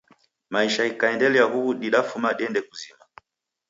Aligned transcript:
Maisha 0.53 0.85
ghikaendelia 0.87 1.45
huw'u 1.53 1.73
didafuma 1.81 2.29
dende 2.37 2.59
kuzima. 2.67 3.03